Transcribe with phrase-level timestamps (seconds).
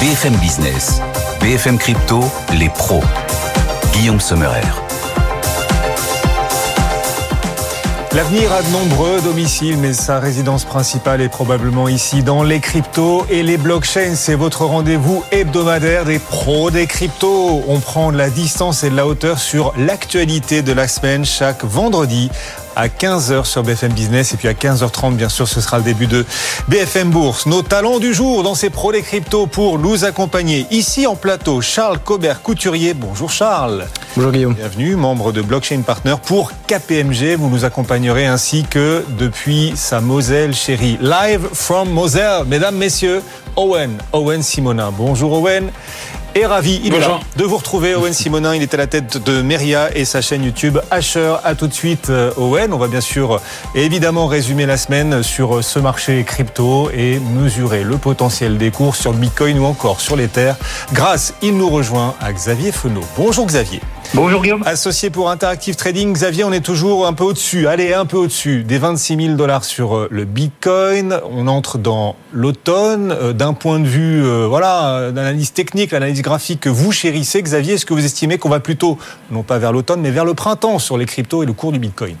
[0.00, 1.00] BFM Business,
[1.40, 2.20] BFM Crypto,
[2.58, 3.02] les pros.
[3.92, 4.60] Guillaume Sommerer.
[8.14, 13.26] L'avenir a de nombreux domiciles, mais sa résidence principale est probablement ici dans les cryptos
[13.28, 14.14] et les blockchains.
[14.14, 17.64] C'est votre rendez-vous hebdomadaire des pros des cryptos.
[17.66, 21.64] On prend de la distance et de la hauteur sur l'actualité de la semaine chaque
[21.64, 22.30] vendredi
[22.76, 26.06] à 15h sur BFM Business et puis à 15h30 bien sûr ce sera le début
[26.06, 26.24] de
[26.68, 27.46] BFM Bourse.
[27.46, 31.60] Nos talents du jour dans ces pros des cryptos pour nous accompagner ici en plateau
[31.60, 32.94] Charles Cobert Couturier.
[32.94, 33.86] Bonjour Charles.
[34.16, 34.54] Bonjour Guillaume.
[34.54, 37.36] Bienvenue, membre de Blockchain Partner pour KPMG.
[37.36, 40.98] Vous nous accompagnerez ainsi que depuis sa Moselle chérie.
[41.00, 43.22] Live from Moselle, mesdames, messieurs,
[43.56, 44.92] Owen, Owen Simonin.
[44.96, 45.70] Bonjour Owen
[46.34, 47.94] et ravi il est là, de vous retrouver.
[47.94, 51.36] Owen Simonin, il est à la tête de Meria et sa chaîne YouTube Asher.
[51.44, 52.72] À tout de suite, euh, Owen.
[52.72, 53.40] On va bien sûr
[53.74, 59.12] évidemment résumer la semaine sur ce marché crypto et mesurer le potentiel des cours sur
[59.12, 60.56] le Bitcoin ou encore sur les terres.
[60.92, 63.04] Grâce, il nous rejoint à Xavier Fenot.
[63.16, 63.80] Bonjour Xavier.
[64.12, 64.62] Bonjour Guillaume.
[64.66, 68.62] Associé pour Interactive Trading, Xavier, on est toujours un peu au-dessus, allez, un peu au-dessus
[68.62, 71.18] des 26 000 dollars sur euh, le Bitcoin.
[71.30, 73.10] On entre dans l'automne.
[73.10, 77.86] Euh, d'un point de vue, voilà, d'analyse technique, l'analyse graphique que vous chérissez, Xavier, est-ce
[77.86, 78.98] que vous estimez qu'on va plutôt,
[79.30, 81.78] non pas vers l'automne, mais vers le printemps sur les cryptos et le cours du
[81.78, 82.16] Bitcoin?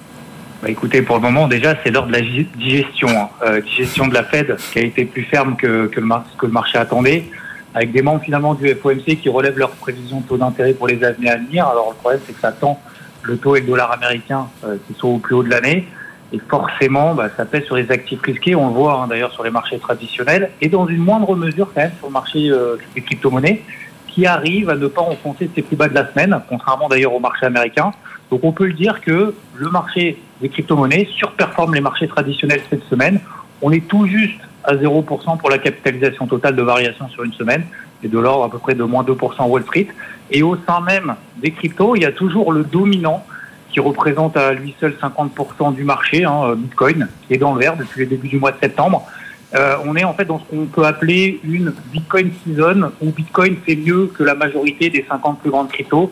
[0.64, 3.08] Bah écoutez, pour le moment, déjà, c'est l'heure de la digestion.
[3.10, 3.28] Hein.
[3.42, 6.52] Euh, digestion de la Fed qui a été plus ferme que, que, le, que le
[6.52, 7.26] marché attendait,
[7.74, 11.02] avec des membres finalement du FOMC qui relèvent leurs prévisions de taux d'intérêt pour les
[11.02, 11.66] années à venir.
[11.66, 12.80] Alors le problème, c'est que ça tend
[13.22, 15.88] le taux et le dollar américain euh, qui sont au plus haut de l'année.
[16.32, 18.54] Et forcément, bah, ça pèse sur les actifs risqués.
[18.54, 21.82] On le voit hein, d'ailleurs sur les marchés traditionnels et dans une moindre mesure quand
[21.82, 23.62] même sur le marché euh, des crypto-monnaies
[24.06, 27.18] qui arrive à ne pas enfoncer ses plus bas de la semaine, contrairement d'ailleurs au
[27.18, 27.90] marché américain.
[28.30, 32.84] Donc on peut le dire que le marché des crypto-monnaies surperforme les marchés traditionnels cette
[32.84, 33.20] semaine.
[33.60, 37.64] On est tout juste à 0% pour la capitalisation totale de variation sur une semaine,
[38.02, 39.88] et de l'ordre à peu près de moins 2% Wall Street.
[40.30, 43.24] Et au sein même des cryptos, il y a toujours le dominant
[43.70, 47.76] qui représente à lui seul 50% du marché, hein, Bitcoin, qui est dans le vert
[47.76, 49.06] depuis le début du mois de septembre.
[49.54, 53.56] Euh, on est en fait dans ce qu'on peut appeler une Bitcoin season où Bitcoin
[53.64, 56.10] fait mieux que la majorité des 50 plus grandes cryptos.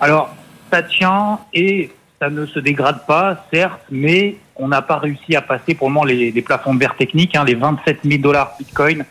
[0.00, 0.34] Alors,
[0.70, 1.90] ça tient et
[2.22, 5.94] ça ne se dégrade pas, certes, mais on n'a pas réussi à passer pour le
[5.94, 9.04] moment les, plafonds de verre techniques, hein, les 27 000 dollars Bitcoin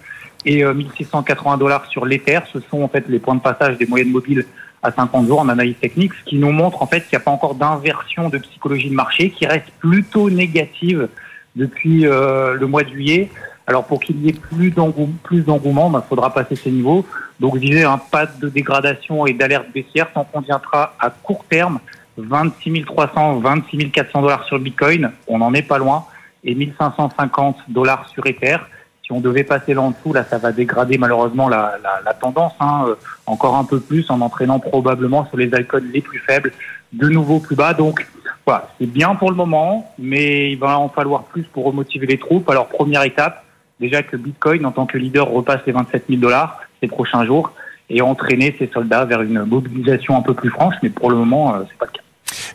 [0.46, 2.40] et 1680 euh, dollars sur l'Ether.
[2.54, 4.46] Ce sont en fait les points de passage des moyennes mobiles
[4.82, 7.26] à 50 jours en analyse technique, ce qui nous montre en fait qu'il n'y a
[7.26, 11.10] pas encore d'inversion de psychologie de marché, qui reste plutôt négative
[11.58, 13.30] depuis euh, le mois de juillet.
[13.68, 17.06] Alors pour qu'il y ait plus d'engouement, il bah, faudra passer ces niveaux.
[17.42, 21.44] Donc je disais, un pas de dégradation et d'alerte baissière tant qu'on viendra à court
[21.50, 21.82] terme
[22.18, 26.06] 26 300, 26 400 dollars sur Bitcoin, on n'en est pas loin,
[26.44, 28.58] et 1550 dollars sur Ether.
[29.04, 31.80] Si on devait passer là en dessous, là ça va dégrader malheureusement la,
[32.20, 32.96] tendance hein, euh,
[33.26, 36.52] encore un peu plus en entraînant probablement sur les alcools les plus faibles
[36.94, 37.74] de nouveau plus bas.
[37.74, 38.06] Donc
[38.46, 42.18] voilà, c'est bien pour le moment, mais il va en falloir plus pour remotiver les
[42.18, 42.50] troupes.
[42.50, 43.44] Alors première étape,
[43.80, 47.54] déjà que Bitcoin, en tant que leader, repasse les 27 000 dollars ces prochains jours
[47.94, 51.56] et entraîner ses soldats vers une mobilisation un peu plus franche, mais pour le moment,
[51.56, 52.02] euh, c'est pas le cas.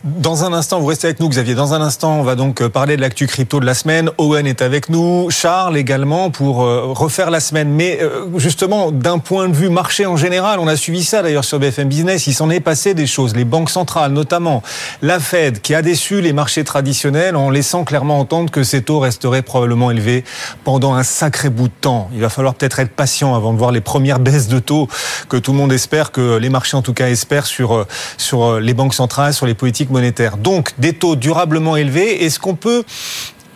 [0.05, 1.55] Dans un instant, vous restez avec nous, Xavier.
[1.55, 4.11] Dans un instant, on va donc euh, parler de l'actu crypto de la semaine.
[4.19, 7.71] Owen est avec nous, Charles également pour euh, refaire la semaine.
[7.71, 11.45] Mais euh, justement, d'un point de vue marché en général, on a suivi ça d'ailleurs
[11.45, 12.27] sur BFM Business.
[12.27, 13.34] Il s'en est passé des choses.
[13.34, 14.62] Les banques centrales, notamment
[15.01, 19.01] la Fed, qui a déçu les marchés traditionnels en laissant clairement entendre que ces taux
[19.01, 20.25] resteraient probablement élevés
[20.65, 22.11] pendant un sacré bout de temps.
[22.13, 24.89] Il va falloir peut-être être patient avant de voir les premières baisses de taux
[25.28, 27.87] que tout le monde espère, que les marchés en tout cas espèrent sur
[28.19, 30.37] sur les banques centrales, sur les politiques monétaire.
[30.37, 32.25] Donc des taux durablement élevés.
[32.25, 32.84] Est-ce qu'on peut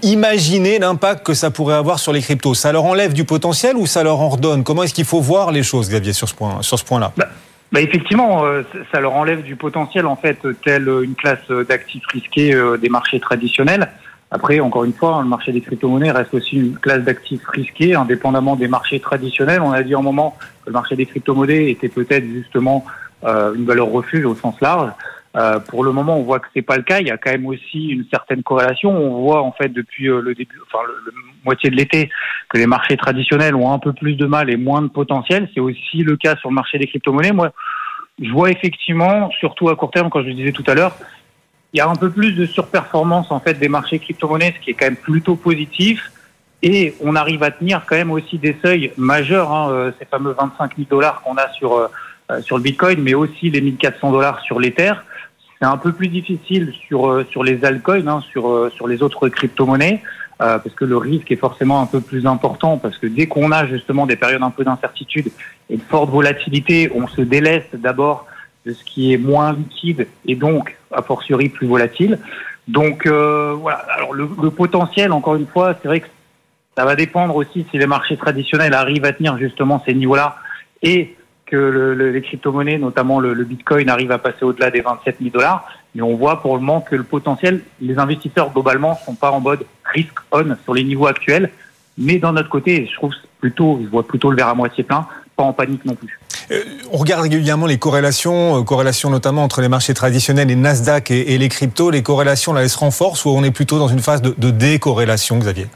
[0.03, 2.55] imaginer l'impact que ça pourrait avoir sur les cryptos?
[2.55, 5.53] Ça leur enlève du potentiel ou ça leur en redonne Comment est-ce qu'il faut voir
[5.53, 7.13] les choses, Xavier, sur ce point, sur ce point-là?
[7.17, 7.29] Bah,
[7.73, 12.55] bah, effectivement, euh, ça leur enlève du potentiel en fait, telle une classe d'actifs risqués
[12.55, 13.91] euh, des marchés traditionnels.
[14.33, 17.97] Après, encore une fois, hein, le marché des crypto-monnaies reste aussi une classe d'actifs risqués,
[17.97, 19.61] indépendamment des marchés traditionnels.
[19.61, 22.85] On a dit un moment que le marché des crypto-monnaies était peut-être justement
[23.25, 24.91] euh, une valeur refuge au sens large.
[25.37, 27.01] Euh, pour le moment, on voit que c'est pas le cas.
[27.01, 28.91] Il y a quand même aussi une certaine corrélation.
[28.91, 31.13] On voit en fait depuis euh, le début, enfin le,
[31.45, 32.11] moitié de l'été,
[32.49, 35.49] que les marchés traditionnels ont un peu plus de mal et moins de potentiel.
[35.55, 37.33] C'est aussi le cas sur le marché des crypto-monnaies.
[37.33, 37.53] Moi,
[38.21, 40.97] je vois effectivement, surtout à court terme, comme je le disais tout à l'heure,
[41.73, 44.71] il y a un peu plus de surperformance en fait des marchés crypto-monnaies, ce qui
[44.71, 46.11] est quand même plutôt positif.
[46.63, 50.35] Et on arrive à tenir quand même aussi des seuils majeurs, hein, euh, ces fameux
[50.39, 51.89] 25 000 dollars qu'on a sur
[52.45, 54.93] sur le Bitcoin, mais aussi les 1400 dollars sur l'Ether.
[55.61, 59.03] C'est un peu plus difficile sur euh, sur les altcoins, hein, sur euh, sur les
[59.03, 60.03] autres crypto-monnaies.
[60.41, 63.53] euh, parce que le risque est forcément un peu plus important, parce que dès qu'on
[63.53, 65.31] a justement des périodes un peu d'incertitude
[65.69, 68.27] et de forte volatilité, on se délaisse d'abord
[68.65, 72.19] de ce qui est moins liquide et donc a fortiori plus volatile.
[72.69, 73.79] Donc euh, voilà.
[73.95, 76.09] Alors le, le, potentiel, encore une fois, c'est vrai que
[76.77, 80.37] ça va dépendre aussi si les marchés traditionnels arrivent à tenir justement ces niveaux-là
[80.83, 81.17] et
[81.51, 85.67] que le, les crypto-monnaies, notamment le, Bitcoin, arrivent à passer au-delà des 27 000 dollars.
[85.95, 89.41] Mais on voit pour le moment que le potentiel, les investisseurs globalement sont pas en
[89.41, 91.51] mode risk on sur les niveaux actuels.
[91.99, 95.07] Mais d'un autre côté, je trouve plutôt, je vois plutôt le verre à moitié plein,
[95.37, 96.19] pas en panique non plus.
[96.53, 96.63] Euh,
[96.93, 101.35] on regarde régulièrement les corrélations, euh, corrélations notamment entre les marchés traditionnels, les Nasdaq et,
[101.35, 101.91] et les cryptos.
[101.91, 104.51] Les corrélations, là, elles se renforcent ou on est plutôt dans une phase de, de
[104.51, 105.67] décorrélation, Xavier?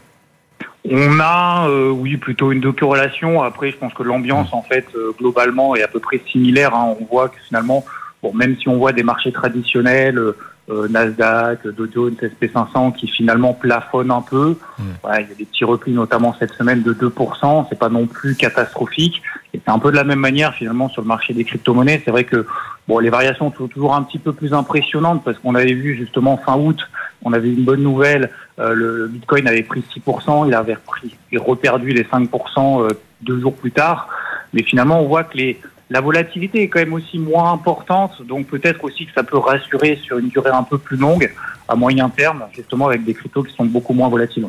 [0.90, 3.42] On a, euh, oui, plutôt une décorrélation.
[3.42, 6.74] Après, je pense que l'ambiance, en fait, euh, globalement, est à peu près similaire.
[6.74, 6.94] Hein.
[7.00, 7.84] On voit que finalement,
[8.22, 10.34] bon, même si on voit des marchés traditionnels,
[10.70, 14.56] euh, Nasdaq, Dow Jones, SP500 qui finalement plafonnent un peu.
[14.78, 14.82] Mmh.
[15.04, 17.66] Ouais, il y a des petits replis, notamment cette semaine de 2%.
[17.68, 19.22] C'est pas non plus catastrophique.
[19.52, 22.02] Et c'est un peu de la même manière finalement sur le marché des crypto-monnaies.
[22.04, 22.46] C'est vrai que
[22.88, 26.38] bon, les variations sont toujours un petit peu plus impressionnantes parce qu'on avait vu justement
[26.38, 26.78] fin août,
[27.24, 28.30] on avait une bonne nouvelle.
[28.58, 32.88] Euh, le Bitcoin avait pris 6%, il avait repris et reperdu les 5% euh,
[33.22, 34.08] deux jours plus tard.
[34.52, 35.60] Mais finalement, on voit que les
[35.90, 39.98] la volatilité est quand même aussi moins importante, donc peut-être aussi que ça peut rassurer
[40.02, 41.30] sur une durée un peu plus longue,
[41.68, 44.46] à moyen terme, justement avec des cryptos qui sont beaucoup moins volatiles.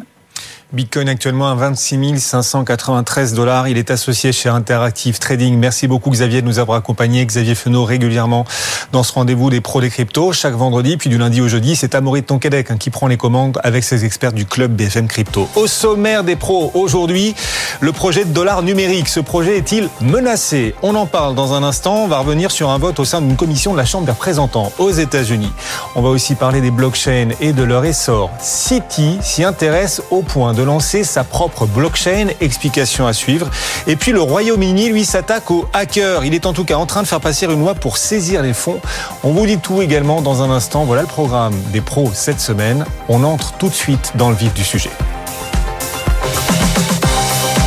[0.75, 3.69] Bitcoin actuellement à 26 593 dollars.
[3.69, 5.57] Il est associé chez Interactive Trading.
[5.57, 7.25] Merci beaucoup Xavier de nous avoir accompagnés.
[7.25, 8.44] Xavier Fenot régulièrement
[8.92, 10.98] dans ce rendez-vous des pros des cryptos chaque vendredi.
[10.98, 14.04] Puis du lundi au jeudi, c'est Amaury de hein, qui prend les commandes avec ses
[14.04, 15.48] experts du club BFM Crypto.
[15.56, 17.36] Au sommaire des pros aujourd'hui,
[17.80, 19.07] le projet de dollar numérique.
[19.07, 20.75] Ce projet est-il menacé?
[20.83, 22.04] On en parle dans un instant.
[22.04, 24.74] On va revenir sur un vote au sein d'une commission de la Chambre des représentants
[24.77, 25.54] aux États-Unis.
[25.95, 28.30] On va aussi parler des blockchains et de leur essor.
[28.42, 32.28] City s'y intéresse au point de lancer sa propre blockchain.
[32.42, 33.50] Explication à suivre.
[33.88, 36.26] Et puis le Royaume-Uni, lui, s'attaque aux hackers.
[36.26, 38.54] Il est en tout cas en train de faire passer une loi pour saisir les
[38.54, 38.80] fonds.
[39.24, 40.84] On vous dit tout également dans un instant.
[40.84, 42.86] Voilà le programme des pros cette semaine.
[43.08, 44.92] On entre tout de suite dans le vif du sujet.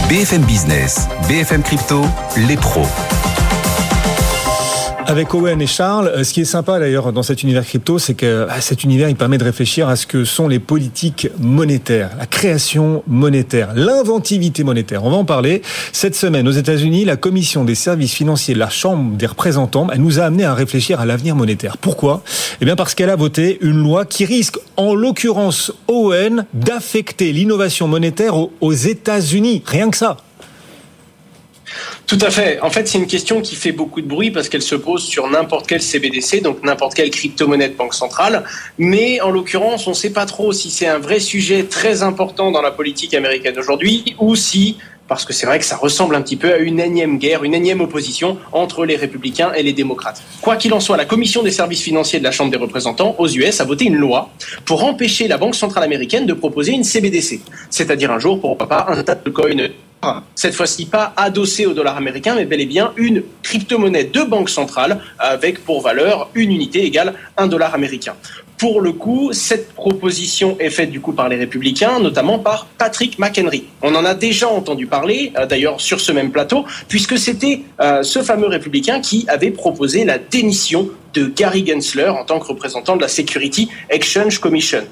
[0.09, 2.03] BFM Business, BFM Crypto,
[2.37, 2.87] les pros
[5.08, 6.12] avec Owen et Charles.
[6.14, 9.08] Euh, ce qui est sympa d'ailleurs dans cet univers crypto, c'est que bah, cet univers
[9.08, 14.64] il permet de réfléchir à ce que sont les politiques monétaires, la création monétaire, l'inventivité
[14.64, 15.05] monétaire.
[15.05, 15.62] On va en parler.
[15.93, 20.02] Cette semaine aux États-Unis, la commission des services financiers de la Chambre des représentants elle
[20.02, 21.78] nous a amené à réfléchir à l'avenir monétaire.
[21.78, 22.22] Pourquoi?
[22.60, 27.88] Eh bien parce qu'elle a voté une loi qui risque, en l'occurrence Owen, d'affecter l'innovation
[27.88, 29.62] monétaire aux États-Unis.
[29.64, 30.19] Rien que ça.
[32.06, 32.61] Tout à fait.
[32.61, 35.29] En fait, c'est une question qui fait beaucoup de bruit parce qu'elle se pose sur
[35.29, 38.44] n'importe quel CBDC, donc n'importe quelle crypto-monnaie de banque centrale.
[38.79, 42.50] Mais en l'occurrence, on ne sait pas trop si c'est un vrai sujet très important
[42.50, 44.76] dans la politique américaine aujourd'hui ou si
[45.09, 47.55] parce que c'est vrai que ça ressemble un petit peu à une énième guerre, une
[47.55, 50.23] énième opposition entre les républicains et les démocrates.
[50.43, 53.29] Quoi qu'il en soit, la commission des services financiers de la Chambre des représentants aux
[53.29, 54.31] US a voté une loi
[54.67, 58.87] pour empêcher la Banque centrale américaine de proposer une CBDC, c'est-à-dire un jour, pour pas,
[58.91, 59.56] un tas de coins
[60.35, 64.50] cette fois-ci pas adossée au dollar américain, mais bel et bien une crypto-monnaie de banque
[64.50, 68.15] centrale avec pour valeur une unité égale un dollar américain.
[68.58, 73.16] Pour le coup, cette proposition est faite du coup par les républicains, notamment par Patrick
[73.20, 73.64] McHenry.
[73.82, 78.03] On en a déjà entendu parler, euh, d'ailleurs sur ce même plateau, puisque c'était euh,
[78.03, 82.96] ce fameux républicain qui avait proposé la démission de Gary Gensler en tant que représentant
[82.96, 84.82] de la Security Exchange Commission.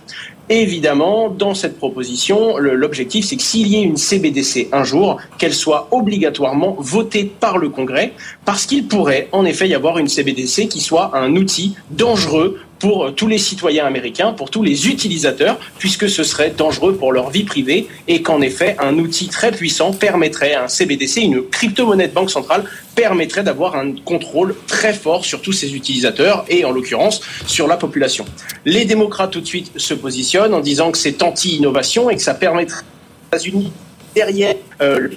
[0.49, 5.53] Évidemment, dans cette proposition, l'objectif, c'est que s'il y ait une CBDC un jour, qu'elle
[5.53, 8.13] soit obligatoirement votée par le Congrès,
[8.45, 13.15] parce qu'il pourrait en effet y avoir une CBDC qui soit un outil dangereux pour
[13.15, 17.45] tous les citoyens américains, pour tous les utilisateurs, puisque ce serait dangereux pour leur vie
[17.45, 22.13] privée et qu'en effet, un outil très puissant permettrait à un CBDC, une crypto-monnaie de
[22.13, 22.65] banque centrale,
[22.95, 27.77] permettrait d'avoir un contrôle très fort sur tous ces utilisateurs et en l'occurrence sur la
[27.77, 28.25] population.
[28.65, 32.35] Les démocrates tout de suite se positionnent en disant que c'est anti-innovation et que ça
[32.35, 33.73] permettrait aux États-Unis
[34.15, 35.09] derrière euh,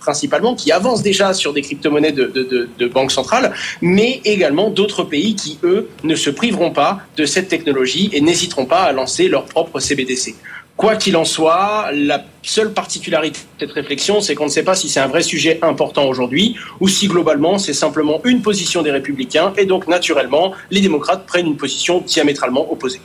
[0.00, 5.04] principalement, qui avancent déjà sur des crypto-monnaies de, de, de, banque centrale, mais également d'autres
[5.04, 9.28] pays qui, eux, ne se priveront pas de cette technologie et n'hésiteront pas à lancer
[9.28, 10.34] leur propre CBDC.
[10.76, 14.74] Quoi qu'il en soit, la Seule particularité de cette réflexion, c'est qu'on ne sait pas
[14.74, 18.90] si c'est un vrai sujet important aujourd'hui ou si globalement c'est simplement une position des
[18.90, 23.00] républicains et donc naturellement les démocrates prennent une position diamétralement opposée.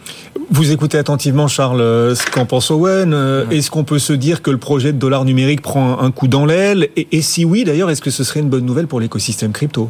[0.49, 1.81] Vous écoutez attentivement Charles
[2.15, 3.13] ce qu'en pense Owen.
[3.13, 6.27] Euh, est-ce qu'on peut se dire que le projet de dollar numérique prend un coup
[6.27, 8.99] dans l'aile et, et si oui d'ailleurs, est-ce que ce serait une bonne nouvelle pour
[8.99, 9.89] l'écosystème crypto?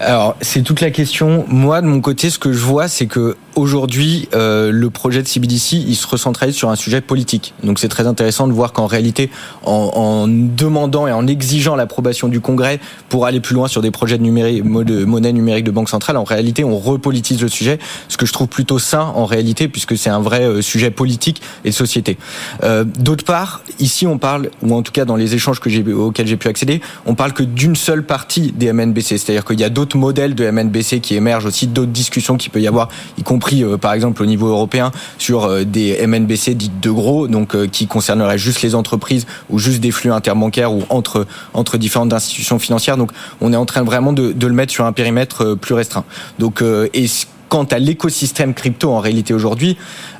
[0.00, 1.44] Alors c'est toute la question.
[1.48, 5.28] Moi de mon côté, ce que je vois, c'est que aujourd'hui euh, le projet de
[5.28, 7.54] CBDC il se recentralise sur un sujet politique.
[7.62, 9.30] Donc c'est très intéressant de voir qu'en réalité,
[9.64, 14.18] en, demandant et en exigeant l'approbation du Congrès pour aller plus loin sur des projets
[14.18, 18.16] de, numérique, de monnaie numérique de banque centrale, en réalité on repolitise le sujet, ce
[18.16, 21.70] que je trouve plutôt sain en réalité puisque c'est un vrai euh, sujet politique et
[21.70, 22.18] de société.
[22.62, 26.36] Euh, D'autre part, ici on parle, ou en tout cas dans les échanges auxquels j'ai
[26.36, 29.96] pu accéder, on parle que d'une seule partie des MNBC, c'est-à-dire qu'il y a d'autres
[29.96, 32.88] modèles de MNBC qui émergent aussi, d'autres discussions qu'il peut y avoir,
[33.18, 37.56] y compris euh, par exemple au niveau européen sur des MNBC dites de gros, donc
[37.70, 42.58] qui concerneraient juste les entreprises ou juste des flux interbancaires ou entre entre différentes institutions
[42.58, 42.96] financières.
[42.96, 46.04] Donc on est en train vraiment de, le mettre sur un périmètre plus restreint.
[46.38, 46.62] Donc
[46.94, 47.06] et
[47.52, 49.76] quant à l'écosystème crypto en réalité aujourd'hui,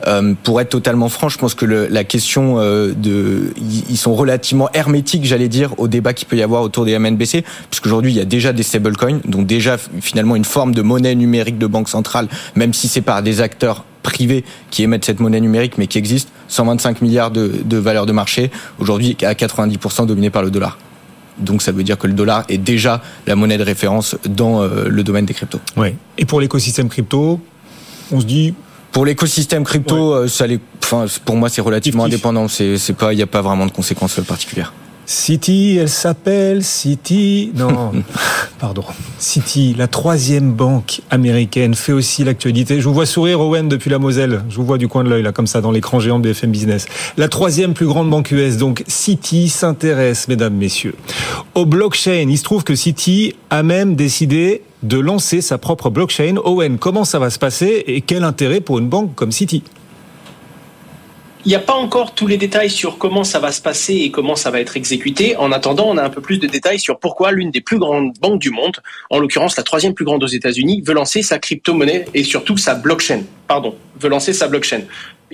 [0.07, 3.55] euh, pour être totalement franc, je pense que la question euh, de,
[3.89, 7.43] ils sont relativement hermétiques, j'allais dire, au débat qu'il peut y avoir autour des MNBC,
[7.71, 11.57] puisqu'aujourd'hui il y a déjà des stablecoins, donc déjà finalement une forme de monnaie numérique
[11.57, 15.79] de banque centrale, même si c'est par des acteurs privés qui émettent cette monnaie numérique,
[15.79, 20.43] mais qui existe, 125 milliards de, de valeur de marché, aujourd'hui à 90% dominé par
[20.43, 20.79] le dollar.
[21.39, 24.89] Donc ça veut dire que le dollar est déjà la monnaie de référence dans euh,
[24.89, 25.61] le domaine des cryptos.
[25.77, 25.95] Oui.
[26.19, 27.41] Et pour l'écosystème crypto,
[28.11, 28.55] on se dit
[28.93, 30.29] pour l'écosystème crypto, ouais.
[30.29, 32.47] ça les, enfin, pour moi, c'est relativement indépendant.
[32.49, 34.75] C'est, c'est pas, il n'y a pas vraiment de conséquences particulières.
[35.05, 37.53] City, elle s'appelle City.
[37.57, 37.93] Non,
[38.59, 38.85] pardon.
[39.19, 42.81] City, la troisième banque américaine, fait aussi l'actualité.
[42.81, 44.43] Je vous vois sourire, Owen, depuis la Moselle.
[44.49, 46.51] Je vous vois du coin de l'œil, là, comme ça, dans l'écran géant de BFM
[46.51, 46.87] Business.
[47.17, 50.95] La troisième plus grande banque US, donc City, s'intéresse, mesdames, messieurs,
[51.55, 52.27] au blockchain.
[52.29, 56.37] Il se trouve que City a même décidé de lancer sa propre blockchain.
[56.45, 59.63] Owen, comment ça va se passer et quel intérêt pour une banque comme City?
[61.45, 64.11] Il n'y a pas encore tous les détails sur comment ça va se passer et
[64.11, 65.37] comment ça va être exécuté.
[65.37, 68.13] En attendant, on a un peu plus de détails sur pourquoi l'une des plus grandes
[68.21, 68.77] banques du monde,
[69.11, 72.77] en l'occurrence la troisième plus grande aux États-Unis, veut lancer sa crypto-monnaie et surtout sa
[72.77, 73.23] blockchain.
[73.49, 74.83] Pardon, veut lancer sa blockchain.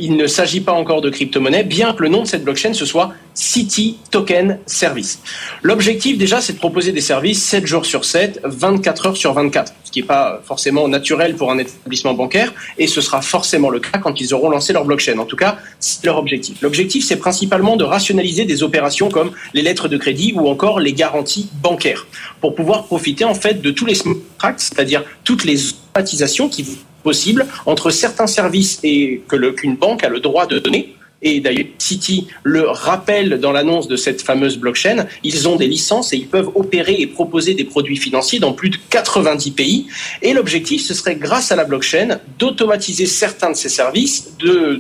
[0.00, 2.86] Il ne s'agit pas encore de crypto-monnaie, bien que le nom de cette blockchain ce
[2.86, 5.20] soit City Token Service.
[5.62, 9.72] L'objectif déjà, c'est de proposer des services 7 jours sur 7, 24 heures sur 24,
[9.82, 13.80] ce qui n'est pas forcément naturel pour un établissement bancaire, et ce sera forcément le
[13.80, 15.18] cas quand ils auront lancé leur blockchain.
[15.18, 16.62] En tout cas, c'est leur objectif.
[16.62, 20.92] L'objectif, c'est principalement de rationaliser des opérations comme les lettres de crédit ou encore les
[20.92, 22.06] garanties bancaires,
[22.40, 26.64] pour pouvoir profiter en fait de tous les smart contracts, c'est-à-dire toutes les automatisations qui
[27.08, 30.97] possible entre certains services et que qu'une banque a le droit de donner.
[31.20, 36.12] Et d'ailleurs, City le rappelle dans l'annonce de cette fameuse blockchain, ils ont des licences
[36.12, 39.86] et ils peuvent opérer et proposer des produits financiers dans plus de 90 pays.
[40.22, 44.28] Et l'objectif, ce serait, grâce à la blockchain, d'automatiser certains de ces services,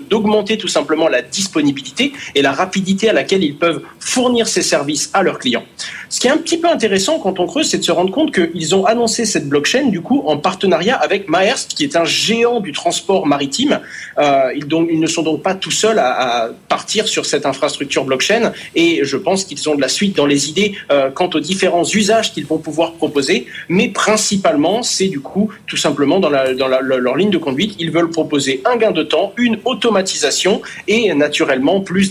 [0.08, 5.10] d'augmenter tout simplement la disponibilité et la rapidité à laquelle ils peuvent fournir ces services
[5.14, 5.64] à leurs clients.
[6.08, 8.32] Ce qui est un petit peu intéressant quand on creuse, c'est de se rendre compte
[8.32, 12.60] qu'ils ont annoncé cette blockchain du coup en partenariat avec Maersk, qui est un géant
[12.60, 13.80] du transport maritime.
[14.18, 16.27] Euh, ils, donc, ils, ne sont donc pas tout seuls à,
[16.68, 20.48] partir sur cette infrastructure blockchain, et je pense qu'ils ont de la suite dans les
[20.48, 23.46] idées euh, quant aux différents usages qu'ils vont pouvoir proposer.
[23.68, 28.62] Mais principalement, c'est du coup tout simplement dans, leur ligne de conduite, ils veulent proposer
[28.64, 32.08] un gain de temps, une automatisation et naturellement plus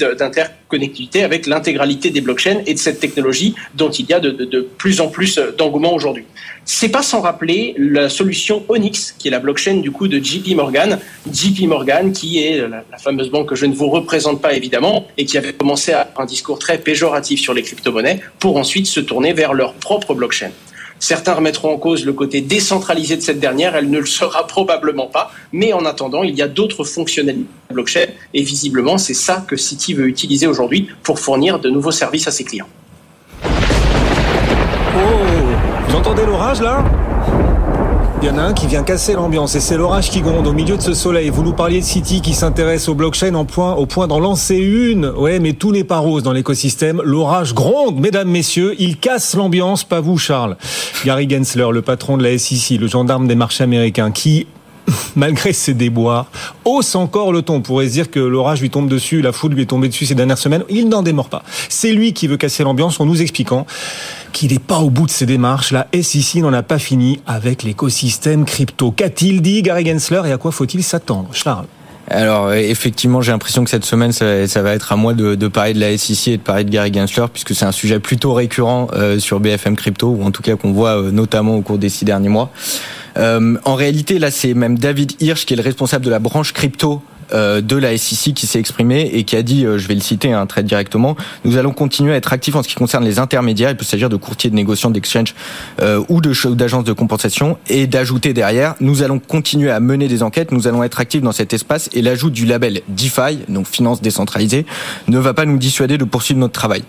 [0.68, 5.02] d'interconnectivité avec l'intégralité des blockchains et de cette technologie dont il y a de, plus
[5.02, 6.26] en plus d'engouement aujourd'hui.
[6.66, 10.56] C'est pas sans rappeler la solution Onyx, qui est la blockchain du coup de JP
[10.56, 11.00] Morgan.
[11.32, 15.08] JP Morgan, qui est la, la fameuse banque que je ne vous représente pas évidemment,
[15.18, 19.00] et qui avait commencé à un discours très péjoratif sur les crypto-monnaies, pour ensuite se
[19.00, 20.52] tourner vers leur propre blockchain.
[21.00, 25.08] Certains remettront en cause le côté décentralisé de cette dernière, elle ne le sera probablement
[25.08, 29.14] pas, mais en attendant, il y a d'autres fonctionnalités de la blockchain, et visiblement, c'est
[29.14, 32.68] ça que Citi veut utiliser aujourd'hui pour fournir de nouveaux services à ses clients.
[33.44, 35.00] Oh,
[35.88, 36.84] vous entendez l'orage là?
[38.22, 40.54] Il y en a un qui vient casser l'ambiance et c'est l'orage qui gronde au
[40.54, 41.30] milieu de ce soleil.
[41.30, 44.56] Vous nous parliez de City qui s'intéresse aux blockchain en point, au point d'en lancer
[44.56, 45.06] une.
[45.06, 47.02] Ouais, mais tout n'est pas rose dans l'écosystème.
[47.04, 48.76] L'orage gronde, mesdames, messieurs.
[48.80, 50.58] Il casse l'ambiance, pas vous, Charles.
[51.06, 54.48] Gary Gensler, le patron de la SEC, le gendarme des marchés américains, qui
[55.16, 56.28] malgré ses déboires,
[56.66, 57.56] hausse encore le ton.
[57.56, 60.06] On pourrait se dire que l'orage lui tombe dessus, la foudre lui est tombée dessus
[60.06, 60.64] ces dernières semaines.
[60.70, 61.44] Il n'en démord pas.
[61.70, 63.66] C'est lui qui veut casser l'ambiance en nous expliquant
[64.34, 65.72] qu'il n'est pas au bout de ses démarches.
[65.72, 68.92] La SEC n'en a pas fini avec l'écosystème crypto.
[68.92, 71.68] Qu'a-t-il dit Gary Gensler et à quoi faut-il s'attendre Charles?
[72.10, 75.74] Alors effectivement, j'ai l'impression que cette semaine, ça, va être à moi de, de, parler
[75.74, 78.88] de la SEC et de parler de Gary Gensler, puisque c'est un sujet plutôt récurrent
[79.20, 82.30] sur BFM Crypto, ou en tout cas qu'on voit notamment au cours des six derniers
[82.30, 82.50] mois.
[83.18, 87.02] en réalité, là, c'est même David Hirsch qui est le responsable de la branche crypto
[87.02, 90.02] euh, de la SEC qui s'est exprimé et qui a dit, euh, je vais le
[90.02, 91.16] citer hein, très directement,
[91.46, 93.72] nous allons continuer à être actifs en ce qui concerne les intermédiaires.
[93.72, 95.36] Il peut s'agir de courtiers, de négociants, d'exchange
[95.82, 97.58] euh, ou de d'agences de compensation.
[97.70, 100.52] Et d'ajouter derrière, nous allons continuer à mener des enquêtes.
[100.52, 104.66] Nous allons être actifs dans cet espace et l'ajout du label DeFi, donc finance décentralisée,
[105.08, 106.84] ne va pas nous dissuader de poursuivre notre travail.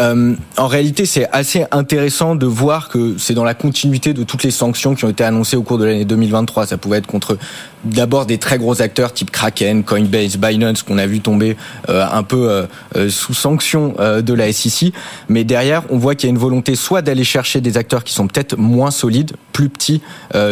[0.00, 4.42] Euh, en réalité, c'est assez intéressant de voir que c'est dans la continuité de toutes
[4.42, 6.66] les sanctions qui ont été annoncées au cours de l'année 2023.
[6.66, 7.38] Ça pouvait être contre
[7.84, 11.56] d'abord des très gros acteurs type Kraken, Coinbase, Binance qu'on a vu tomber
[11.88, 14.92] euh, un peu euh, euh, sous sanction de la SEC,
[15.28, 18.12] mais derrière on voit qu'il y a une volonté soit d'aller chercher des acteurs qui
[18.12, 20.02] sont peut-être moins solides, plus petits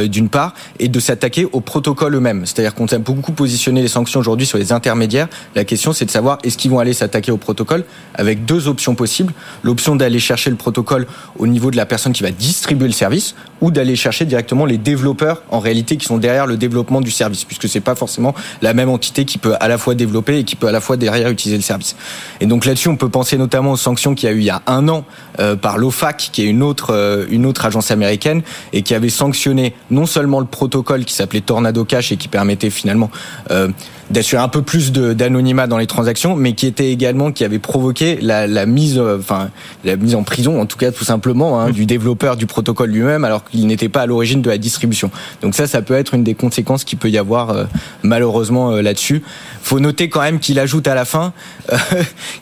[0.06, 2.46] d'une part, et de s'attaquer au protocole eux-mêmes.
[2.46, 5.28] C'est-à-dire qu'on a beaucoup positionné les sanctions aujourd'hui sur les intermédiaires.
[5.54, 7.84] La question c'est de savoir est-ce qu'ils vont aller s'attaquer au protocole
[8.14, 9.32] avec deux options possibles?
[9.62, 11.06] L'option d'aller chercher le protocole
[11.38, 14.76] au niveau de la personne qui va distribuer le service, ou d'aller chercher directement les
[14.76, 18.74] développeurs en réalité qui sont derrière le développement du service, puisque c'est pas forcément la
[18.74, 21.28] même entité qui peut à la fois développer et qui peut à la fois derrière
[21.28, 21.96] utiliser le service.
[22.40, 24.50] Et donc là-dessus, on peut penser notamment aux sanctions qu'il y a eu il y
[24.50, 25.04] a un an
[25.38, 29.08] euh, par l'OFAC, qui est une autre euh, une autre agence américaine et qui avait
[29.08, 33.10] sanctionné non seulement le protocole qui s'appelait Tornado Cash et qui permettait finalement
[33.50, 33.68] euh,
[34.12, 38.18] d'assurer un peu plus d'anonymat dans les transactions, mais qui était également qui avait provoqué
[38.20, 39.50] la, la mise, euh, enfin
[39.84, 43.24] la mise en prison, en tout cas tout simplement, hein, du développeur du protocole lui-même,
[43.24, 45.10] alors qu'il n'était pas à l'origine de la distribution.
[45.40, 47.64] Donc ça, ça peut être une des conséquences qui peut y avoir euh,
[48.02, 49.22] malheureusement euh, là-dessus.
[49.62, 51.32] Faut noter quand même qu'il ajoute à la fin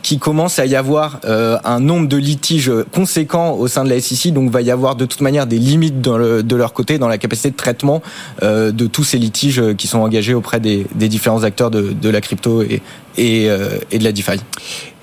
[0.03, 4.33] qu'il commence à y avoir un nombre de litiges conséquents au sein de la SEC,
[4.33, 7.09] donc va y avoir de toute manière des limites dans le, de leur côté dans
[7.09, 8.03] la capacité de traitement
[8.43, 12.63] de tous ces litiges qui sont engagés auprès des, des différents acteurs de, la crypto
[12.63, 12.81] et,
[13.19, 14.41] euh, et, de la DeFi.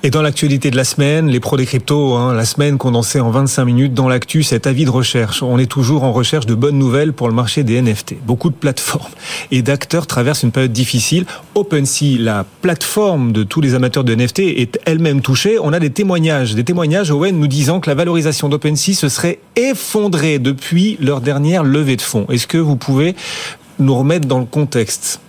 [0.03, 3.31] Et dans l'actualité de la semaine, les pros des cryptos, hein, la semaine condensée en
[3.31, 5.41] 25 minutes dans l'actu, cet avis de recherche.
[5.41, 8.15] On est toujours en recherche de bonnes nouvelles pour le marché des NFT.
[8.23, 9.11] Beaucoup de plateformes
[9.51, 11.25] et d'acteurs traversent une période difficile.
[11.55, 15.57] OpenSea, la plateforme de tous les amateurs de NFT, est elle-même touchée.
[15.59, 19.39] On a des témoignages, des témoignages, Owen, nous disant que la valorisation d'OpenSea se serait
[19.55, 22.27] effondrée depuis leur dernière levée de fonds.
[22.29, 23.15] Est-ce que vous pouvez
[23.79, 25.19] nous remettre dans le contexte?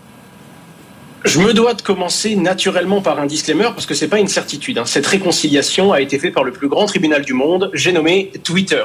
[1.28, 4.78] Je me dois de commencer naturellement par un disclaimer parce que c'est pas une certitude.
[4.78, 4.86] Hein.
[4.86, 8.82] Cette réconciliation a été faite par le plus grand tribunal du monde, j'ai nommé Twitter.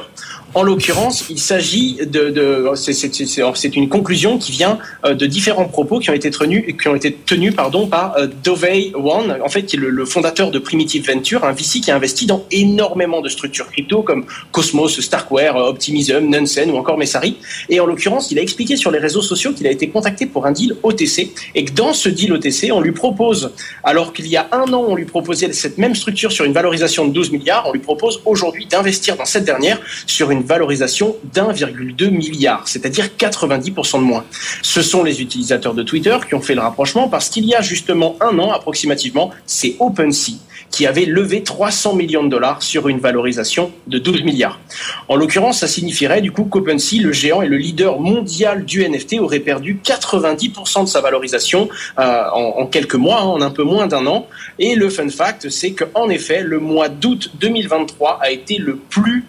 [0.54, 5.98] En l'occurrence, il s'agit de, de c'est une conclusion qui vient euh, de différents propos
[5.98, 9.62] qui ont été tenus, qui ont été tenus pardon par euh, Dovey Wan, en fait
[9.62, 13.28] qui est le, fondateur de Primitive Venture, un VC qui a investi dans énormément de
[13.28, 17.36] structures crypto comme Cosmos, Starkware, Optimism, Nansen ou encore Messari.
[17.68, 20.46] Et en l'occurrence, il a expliqué sur les réseaux sociaux qu'il a été contacté pour
[20.46, 23.50] un deal OTC et que dans ce deal OTC, on lui propose,
[23.82, 27.06] alors qu'il y a un an, on lui proposait cette même structure sur une valorisation
[27.06, 32.10] de 12 milliards, on lui propose aujourd'hui d'investir dans cette dernière sur une valorisation d'1,2
[32.10, 34.24] milliard, c'est-à-dire 90% de moins.
[34.62, 37.62] Ce sont les utilisateurs de Twitter qui ont fait le rapprochement parce qu'il y a
[37.62, 40.38] justement un an approximativement, c'est OpenSea
[40.74, 44.58] qui avait levé 300 millions de dollars sur une valorisation de 12 milliards.
[45.06, 49.20] En l'occurrence, ça signifierait du coup qu'OpenSea, le géant et le leader mondial du NFT,
[49.20, 51.68] aurait perdu 90% de sa valorisation
[52.00, 54.26] euh, en, quelques mois, hein, en un peu moins d'un an.
[54.58, 59.24] Et le fun fact, c'est qu'en effet, le mois d'août 2023 a été le plus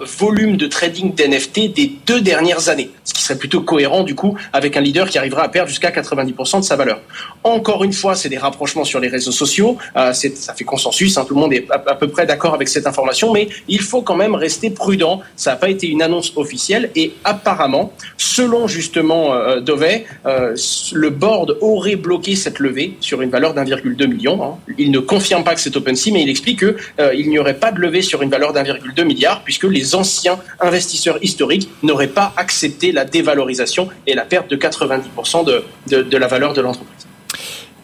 [0.00, 4.36] volume de trading d'NFT des deux dernières années, ce qui serait plutôt cohérent du coup
[4.52, 7.00] avec un leader qui arrivera à perdre jusqu'à 90% de sa valeur.
[7.42, 11.24] Encore une fois, c'est des rapprochements sur les réseaux sociaux, euh, ça fait consensus, hein,
[11.26, 14.16] tout le monde est à, peu près d'accord avec cette information, mais il faut quand
[14.16, 15.20] même rester prudent.
[15.36, 20.56] Ça n'a pas été une annonce officielle et apparemment, selon justement euh, Dovey, euh,
[20.92, 24.42] le board aurait bloqué cette levée sur une valeur d'1,2 million.
[24.42, 24.58] Hein.
[24.78, 27.72] Il ne confirme pas que c'est OpenSea, mais il explique qu'il euh, n'y aurait pas
[27.72, 32.92] de levée sur une valeur d'1,2 milliard puisque les anciens investisseurs historiques n'auraient pas accepté
[32.94, 37.06] la dévalorisation et la perte de 90% de, de, la valeur de l'entreprise.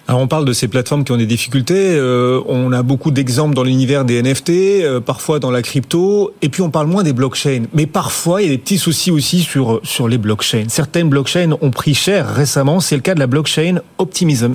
[0.09, 1.95] Alors on parle de ces plateformes qui ont des difficultés.
[1.95, 6.49] Euh, on a beaucoup d'exemples dans l'univers des NFT, euh, parfois dans la crypto, et
[6.49, 7.65] puis on parle moins des blockchains.
[7.75, 10.65] Mais parfois il y a des petits soucis aussi sur sur les blockchains.
[10.69, 12.81] Certaines blockchains ont pris cher récemment.
[12.81, 14.55] C'est le cas de la blockchain Optimism,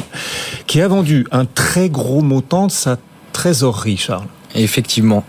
[0.67, 2.97] qui a vendu un très gros montant de sa
[3.31, 4.27] trésorerie, Charles.
[4.55, 5.23] Effectivement.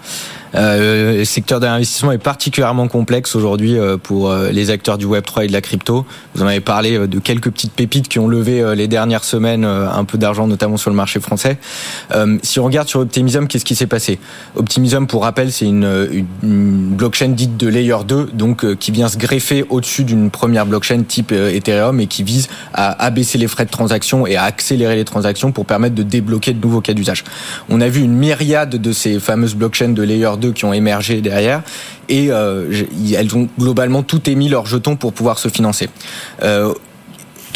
[0.57, 5.07] Euh, le secteur de l'investissement est particulièrement complexe aujourd'hui euh, pour euh, les acteurs du
[5.07, 6.07] Web3 et de la crypto.
[6.35, 10.05] Vous en avez parlé de quelques petites pépites qui ont levé les dernières semaines un
[10.05, 11.59] peu d'argent, notamment sur le marché français.
[12.43, 14.19] Si on regarde sur Optimism, qu'est-ce qui s'est passé?
[14.55, 19.17] Optimism, pour rappel, c'est une, une blockchain dite de layer 2, donc qui vient se
[19.17, 23.71] greffer au-dessus d'une première blockchain type Ethereum et qui vise à abaisser les frais de
[23.71, 27.25] transaction et à accélérer les transactions pour permettre de débloquer de nouveaux cas d'usage.
[27.71, 31.21] On a vu une myriade de ces fameuses blockchains de layer 2 qui ont émergé
[31.21, 31.63] derrière
[32.09, 35.89] et elles ont globalement tout émis leurs jetons pour pouvoir se financer.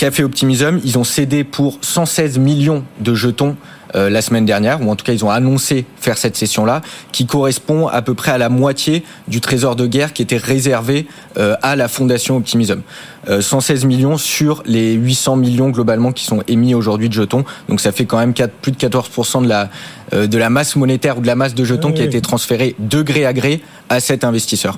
[0.01, 3.55] Café Optimism, ils ont cédé pour 116 millions de jetons
[3.95, 6.81] euh, la semaine dernière, ou en tout cas ils ont annoncé faire cette session-là,
[7.13, 11.07] qui correspond à peu près à la moitié du trésor de guerre qui était réservé
[11.37, 12.81] euh, à la fondation Optimism.
[13.29, 17.81] 116 euh, millions sur les 800 millions globalement qui sont émis aujourd'hui de jetons, donc
[17.81, 19.69] ça fait quand même 4, plus de 14% de la
[20.13, 23.01] de la masse monétaire ou de la masse de jetons qui a été transférée de
[23.01, 24.77] gré à gré à cet investisseur.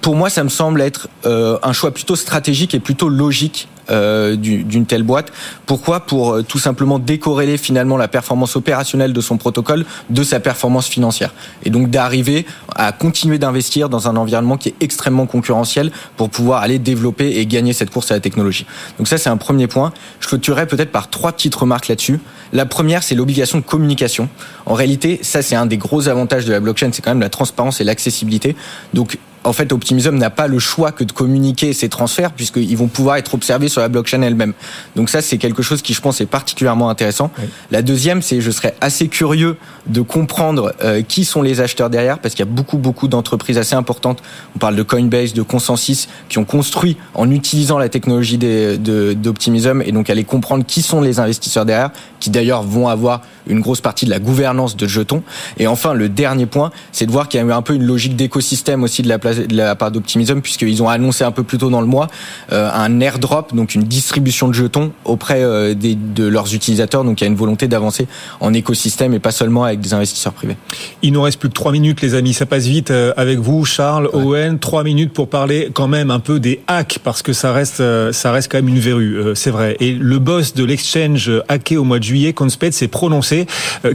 [0.00, 4.84] pour moi, ça me semble être un choix plutôt stratégique et plutôt logique euh, d'une
[4.84, 5.32] telle boîte.
[5.64, 6.00] Pourquoi?
[6.00, 10.88] Pour euh, tout simplement décorréler finalement la performance opérationnelle de son protocole de sa performance
[10.88, 11.32] financière.
[11.64, 16.62] Et donc d'arriver à continuer d'investir dans un environnement qui est extrêmement concurrentiel pour pouvoir
[16.62, 18.66] aller développer et gagner cette course à la technologie.
[18.98, 19.92] Donc ça, c'est un premier point.
[20.20, 22.20] Je clôturerai peut-être par trois petites remarques là-dessus.
[22.52, 24.28] La première, c'est l'obligation de communication.
[24.66, 27.28] En réalité, ça, c'est un des gros avantages de la blockchain, c'est quand même la
[27.28, 28.56] transparence et l'accessibilité.
[28.94, 32.88] Donc en fait, Optimism n'a pas le choix que de communiquer ces transferts puisqu'ils vont
[32.88, 34.52] pouvoir être observés sur la blockchain elle-même.
[34.96, 37.30] Donc ça, c'est quelque chose qui, je pense, est particulièrement intéressant.
[37.70, 39.56] La deuxième, c'est je serais assez curieux
[39.86, 43.58] de comprendre euh, qui sont les acheteurs derrière parce qu'il y a beaucoup, beaucoup d'entreprises
[43.58, 44.22] assez importantes.
[44.56, 49.92] On parle de Coinbase, de Consensus qui ont construit en utilisant la technologie d'Optimism et
[49.92, 54.04] donc aller comprendre qui sont les investisseurs derrière, qui d'ailleurs vont avoir une grosse partie
[54.06, 55.22] de la gouvernance de jetons.
[55.58, 57.84] Et enfin, le dernier point, c'est de voir qu'il y a eu un peu une
[57.84, 61.42] logique d'écosystème aussi de la, place, de la part d'Optimism, puisqu'ils ont annoncé un peu
[61.42, 62.08] plus tôt dans le mois
[62.52, 67.04] euh, un airdrop, donc une distribution de jetons auprès euh, des, de leurs utilisateurs.
[67.04, 68.06] Donc il y a une volonté d'avancer
[68.40, 70.56] en écosystème et pas seulement avec des investisseurs privés.
[71.02, 72.32] Il nous reste plus que trois minutes, les amis.
[72.32, 74.58] Ça passe vite euh, avec vous, Charles, Owen.
[74.58, 78.32] Trois minutes pour parler quand même un peu des hacks, parce que ça reste, ça
[78.32, 79.76] reste quand même une verrue, c'est vrai.
[79.80, 83.46] Et le boss de l'exchange hacké au mois de juillet, Consped, s'est prononcé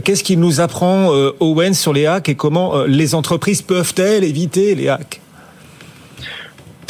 [0.04, 4.88] qu'est-ce qu'il nous apprend, Owen, sur les hacks et comment les entreprises peuvent-elles éviter les
[4.88, 5.20] hacks?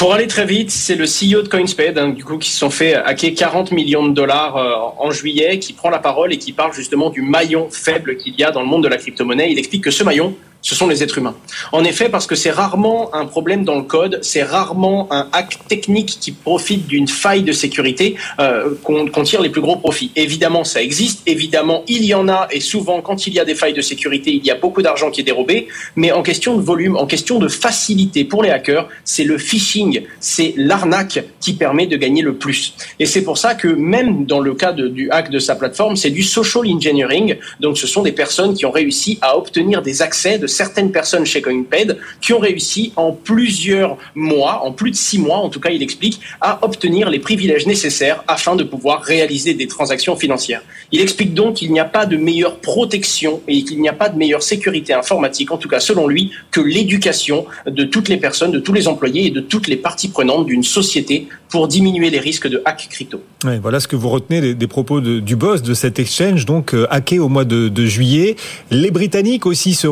[0.03, 2.71] Pour aller très vite, c'est le CEO de Coinspade, hein, du coup, qui se sont
[2.71, 6.73] fait hacker 40 millions de dollars en juillet, qui prend la parole et qui parle
[6.73, 9.53] justement du maillon faible qu'il y a dans le monde de la crypto-monnaie.
[9.53, 11.35] Il explique que ce maillon, ce sont les êtres humains.
[11.73, 15.59] En effet, parce que c'est rarement un problème dans le code, c'est rarement un hack
[15.69, 20.13] technique qui profite d'une faille de sécurité euh, qu'on tire les plus gros profits.
[20.15, 23.57] Évidemment, ça existe, évidemment, il y en a, et souvent, quand il y a des
[23.57, 26.63] failles de sécurité, il y a beaucoup d'argent qui est dérobé, mais en question de
[26.63, 31.87] volume, en question de facilité pour les hackers, c'est le phishing, c'est l'arnaque qui permet
[31.89, 32.75] de gagner le plus.
[33.01, 36.11] Et c'est pour ça que même dans le cas du hack de sa plateforme, c'est
[36.11, 40.39] du social engineering, donc ce sont des personnes qui ont réussi à obtenir des accès
[40.39, 45.19] de certaines personnes chez CoinPed qui ont réussi en plusieurs mois, en plus de six
[45.19, 49.55] mois en tout cas, il explique, à obtenir les privilèges nécessaires afin de pouvoir réaliser
[49.55, 50.63] des transactions financières.
[50.93, 54.09] Il explique donc qu'il n'y a pas de meilleure protection et qu'il n'y a pas
[54.09, 58.53] de meilleure sécurité informatique, en tout cas selon lui, que l'éducation de toutes les personnes,
[58.53, 62.19] de tous les employés et de toutes les parties prenantes d'une société pour diminuer les
[62.19, 63.21] risques de hack crypto.
[63.61, 67.19] voilà ce que vous retenez des, propos du boss de cet exchange, donc euh, hacké
[67.19, 68.37] au mois de, juillet.
[68.71, 69.87] Les Britanniques aussi se,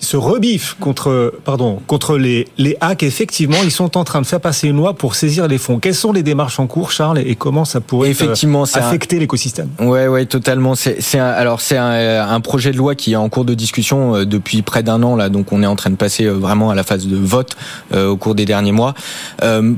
[0.00, 3.02] se, rebiffent contre, pardon, contre les, les hacks.
[3.02, 5.78] Effectivement, ils sont en train de faire passer une loi pour saisir les fonds.
[5.78, 9.68] Quelles sont les démarches en cours, Charles, et comment ça pourrait euh, Effectivement, affecter l'écosystème?
[9.78, 10.74] Ouais, ouais, totalement.
[10.74, 14.24] C'est alors c'est un, un, projet de loi qui est en cours de discussion euh,
[14.24, 16.82] depuis près d'un an là, donc on est en train de passer vraiment à la
[16.82, 17.56] phase de vote
[17.94, 18.94] au cours des derniers mois.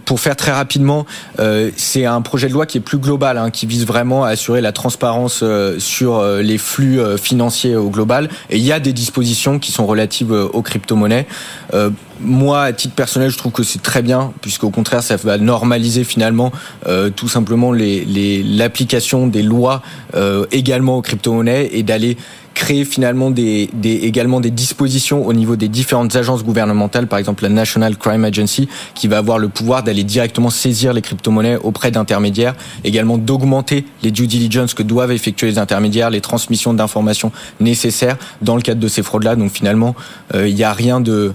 [0.04, 1.06] pour faire très rapidement
[1.38, 4.30] euh, c'est un projet de loi qui est plus global, hein, qui vise vraiment à
[4.30, 8.28] assurer la transparence euh, sur euh, les flux financiers au global.
[8.50, 11.26] Et il y a des dispositions qui sont relatives aux crypto-monnaies.
[12.20, 16.04] moi, à titre personnel, je trouve que c'est très bien, puisqu'au contraire, ça va normaliser
[16.04, 16.52] finalement
[17.16, 19.82] tout simplement l'application des lois
[20.50, 22.16] également aux crypto-monnaies et d'aller
[22.54, 27.48] créer finalement des, également des dispositions au niveau des différentes agences gouvernementales, par exemple la
[27.48, 32.54] National Crime Agency, qui va avoir le pouvoir d'aller directement saisir les crypto-monnaies auprès d'intermédiaires,
[32.84, 38.56] également d'augmenter les due diligence que doivent effectuer les intermédiaires, les transmissions d'informations nécessaires dans
[38.56, 39.36] le cadre de ces fraudes-là.
[39.36, 39.94] Donc finalement,
[40.34, 41.34] euh, il n'y a rien de,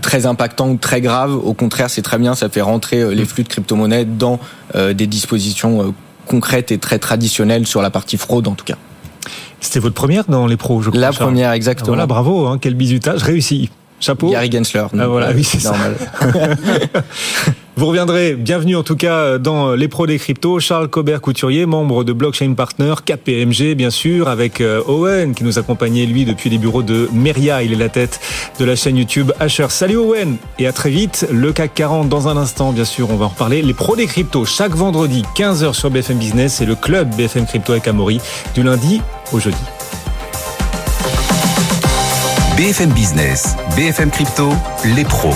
[0.00, 1.34] très impactant ou très grave.
[1.34, 4.38] Au contraire, c'est très bien, ça fait rentrer euh, les flux de crypto-monnaies dans
[4.74, 5.94] euh, des dispositions
[6.26, 8.76] concrètes et très traditionnelles sur la partie fraude en tout cas.
[9.60, 11.00] C'était votre première dans les pros, je crois.
[11.00, 11.88] La première, exactement.
[11.88, 13.70] Voilà, bravo, hein, quel bizutage réussi.
[14.00, 14.30] Chapeau.
[14.30, 14.84] Gary Gensler.
[14.96, 15.96] Ah, voilà, oui, c'est normal.
[17.78, 20.58] Vous reviendrez, bienvenue en tout cas dans les pros des cryptos.
[20.58, 25.60] Charles Cobert Couturier, membre de Blockchain Partner, KPMG bien sûr, avec euh, Owen qui nous
[25.60, 27.62] accompagnait lui depuis les bureaux de Meria.
[27.62, 28.18] Il est la tête
[28.58, 29.66] de la chaîne YouTube Asher.
[29.68, 31.28] Salut Owen et à très vite.
[31.30, 33.62] Le CAC 40 dans un instant, bien sûr, on va en reparler.
[33.62, 37.70] Les pros des cryptos chaque vendredi 15h sur BFM Business et le club BFM Crypto
[37.70, 38.20] avec Amaury
[38.56, 39.00] du lundi
[39.32, 39.56] au jeudi.
[42.56, 44.52] BFM Business, BFM Crypto,
[44.84, 45.34] les pros.